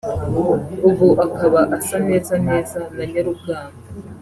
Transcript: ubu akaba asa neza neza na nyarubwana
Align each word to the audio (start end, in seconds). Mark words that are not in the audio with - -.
ubu 0.89 1.09
akaba 1.25 1.61
asa 1.77 1.97
neza 2.07 2.33
neza 2.47 2.77
na 2.95 3.03
nyarubwana 3.11 3.75